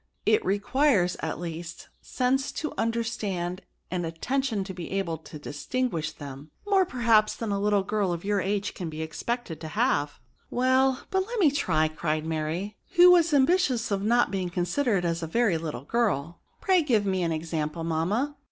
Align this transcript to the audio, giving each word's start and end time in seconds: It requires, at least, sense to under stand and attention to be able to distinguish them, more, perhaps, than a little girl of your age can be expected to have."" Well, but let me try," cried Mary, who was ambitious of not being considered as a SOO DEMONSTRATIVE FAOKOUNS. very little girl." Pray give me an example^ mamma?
It 0.25 0.43
requires, 0.43 1.15
at 1.19 1.39
least, 1.39 1.89
sense 2.01 2.51
to 2.53 2.73
under 2.75 3.03
stand 3.03 3.61
and 3.91 4.03
attention 4.03 4.63
to 4.63 4.73
be 4.73 4.89
able 4.93 5.19
to 5.19 5.37
distinguish 5.37 6.11
them, 6.11 6.49
more, 6.65 6.87
perhaps, 6.87 7.35
than 7.35 7.51
a 7.51 7.59
little 7.59 7.83
girl 7.83 8.11
of 8.11 8.25
your 8.25 8.41
age 8.41 8.73
can 8.73 8.89
be 8.89 9.03
expected 9.03 9.61
to 9.61 9.67
have."" 9.67 10.19
Well, 10.59 11.01
but 11.11 11.27
let 11.27 11.39
me 11.39 11.51
try," 11.51 11.87
cried 11.87 12.25
Mary, 12.25 12.77
who 12.95 13.11
was 13.11 13.31
ambitious 13.31 13.91
of 13.91 14.01
not 14.01 14.31
being 14.31 14.49
considered 14.49 15.05
as 15.05 15.17
a 15.21 15.27
SOO 15.27 15.27
DEMONSTRATIVE 15.27 15.31
FAOKOUNS. 15.31 15.33
very 15.33 15.57
little 15.59 15.83
girl." 15.85 16.41
Pray 16.61 16.81
give 16.81 17.05
me 17.05 17.21
an 17.21 17.29
example^ 17.31 17.85
mamma? 17.85 18.37